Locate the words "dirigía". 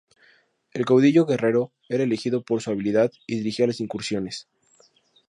3.35-3.67